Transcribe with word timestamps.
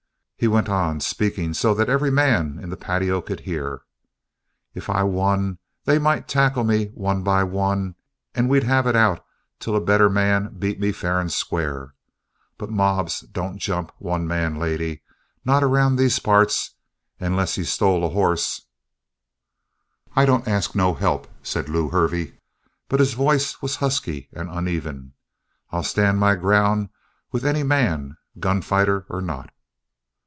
He 0.35 0.47
went 0.47 0.69
on, 0.69 0.99
speaking 1.01 1.53
so 1.53 1.75
that 1.75 1.87
every 1.87 2.09
man 2.09 2.57
in 2.59 2.69
the 2.71 2.75
patio 2.75 3.21
could 3.21 3.41
hear: 3.41 3.81
"If 4.73 4.89
I 4.89 5.03
won, 5.03 5.59
they 5.85 5.99
might 5.99 6.27
tackle 6.27 6.63
me 6.63 6.87
one 6.95 7.21
by 7.21 7.43
one 7.43 7.93
and 8.33 8.49
we'd 8.49 8.63
have 8.63 8.87
it 8.87 8.95
out 8.95 9.23
till 9.59 9.75
a 9.75 9.79
better 9.79 10.09
man 10.09 10.55
beat 10.57 10.79
me 10.79 10.91
fair 10.93 11.19
and 11.19 11.31
square. 11.31 11.93
But 12.57 12.71
mobs 12.71 13.19
don't 13.19 13.59
jump 13.59 13.91
one 13.99 14.27
man, 14.27 14.55
lady 14.57 15.03
not 15.45 15.63
around 15.63 15.97
these 15.97 16.17
parts 16.17 16.71
unless 17.19 17.53
he's 17.53 17.69
stole 17.71 18.03
a 18.03 18.09
hoss!" 18.09 18.63
"I 20.15 20.25
don't 20.25 20.47
ask 20.47 20.73
no 20.73 20.95
help," 20.95 21.27
said 21.43 21.69
Lew 21.69 21.89
Hervey, 21.89 22.33
but 22.89 22.99
his 22.99 23.13
voice 23.13 23.61
was 23.61 23.75
husky 23.75 24.27
and 24.33 24.49
uneven. 24.49 25.13
"I'll 25.69 25.83
stand 25.83 26.19
my 26.19 26.33
ground 26.33 26.89
with 27.31 27.45
any 27.45 27.61
man, 27.61 28.17
gun 28.39 28.63
fighter 28.63 29.05
or 29.07 29.21
not!" 29.21 29.51